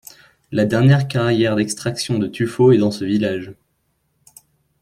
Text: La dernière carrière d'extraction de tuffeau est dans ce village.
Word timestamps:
La 0.51 0.65
dernière 0.65 1.07
carrière 1.07 1.55
d'extraction 1.55 2.17
de 2.17 2.25
tuffeau 2.25 2.71
est 2.71 2.79
dans 2.79 2.89
ce 2.89 3.05
village. 3.05 3.53